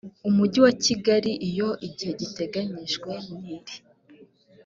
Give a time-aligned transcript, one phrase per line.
[0.29, 3.75] umujyi wa kigali iyo igihe giteganyijwe n iri